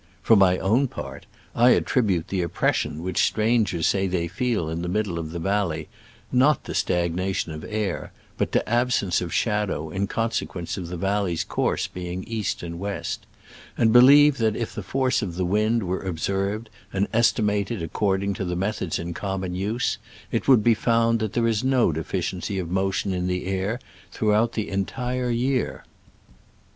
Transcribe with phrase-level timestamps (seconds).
[0.23, 4.87] For my own part, I attribute the oppression which strangers say they feel in the
[4.89, 5.89] middle of the valley
[6.31, 11.25] not to stagnation of air, but to absence of shadow in consequence of the val
[11.25, 13.27] ley's course being east and west;
[13.77, 18.43] and believe that if the force of the wind were observed and estimated according to
[18.43, 19.99] the methods in common use,
[20.31, 23.79] it would be found that there is no deficiency of mo tion in the air
[24.11, 25.85] throughout the entire year.